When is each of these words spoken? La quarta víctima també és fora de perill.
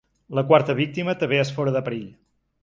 La 0.37 0.43
quarta 0.51 0.75
víctima 0.79 1.15
també 1.25 1.39
és 1.43 1.53
fora 1.59 1.75
de 1.77 1.85
perill. 1.91 2.09